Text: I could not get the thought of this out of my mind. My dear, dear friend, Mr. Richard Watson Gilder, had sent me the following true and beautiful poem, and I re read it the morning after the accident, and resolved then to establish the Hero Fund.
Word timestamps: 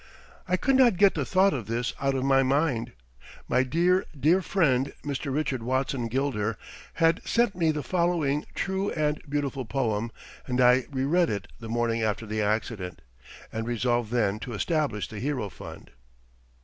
I 0.47 0.57
could 0.57 0.75
not 0.75 0.97
get 0.97 1.13
the 1.13 1.25
thought 1.27 1.53
of 1.53 1.67
this 1.67 1.93
out 2.01 2.15
of 2.15 2.23
my 2.25 2.41
mind. 2.41 2.93
My 3.47 3.61
dear, 3.61 4.05
dear 4.19 4.41
friend, 4.41 4.93
Mr. 5.03 5.31
Richard 5.31 5.61
Watson 5.61 6.07
Gilder, 6.07 6.57
had 6.95 7.21
sent 7.23 7.53
me 7.53 7.69
the 7.69 7.83
following 7.83 8.47
true 8.55 8.89
and 8.93 9.21
beautiful 9.29 9.63
poem, 9.63 10.11
and 10.47 10.59
I 10.59 10.87
re 10.91 11.03
read 11.05 11.29
it 11.29 11.49
the 11.59 11.69
morning 11.69 12.01
after 12.01 12.25
the 12.25 12.41
accident, 12.41 13.03
and 13.53 13.67
resolved 13.67 14.11
then 14.11 14.39
to 14.39 14.53
establish 14.53 15.07
the 15.07 15.19
Hero 15.19 15.49
Fund. 15.49 15.91